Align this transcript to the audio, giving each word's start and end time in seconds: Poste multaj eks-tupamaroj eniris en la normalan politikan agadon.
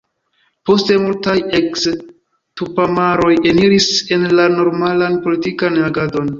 Poste 0.69 0.95
multaj 1.03 1.35
eks-tupamaroj 1.59 3.31
eniris 3.53 3.93
en 4.19 4.29
la 4.41 4.49
normalan 4.59 5.23
politikan 5.29 5.83
agadon. 5.95 6.29